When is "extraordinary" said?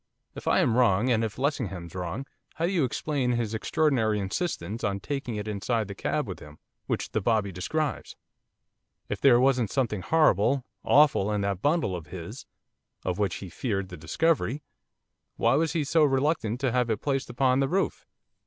3.53-4.19